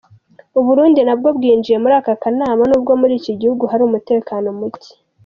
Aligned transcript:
U 0.59 0.61
Burundi 0.65 0.99
nabwo 1.07 1.29
bwinjiye 1.37 1.77
muri 1.83 1.93
aka 2.01 2.13
kanama 2.23 2.63
nubwo 2.69 2.91
muri 3.01 3.13
iki 3.19 3.33
gihugu 3.39 3.63
hari 3.71 3.83
umutekano 3.85 4.47
muke. 4.59 4.91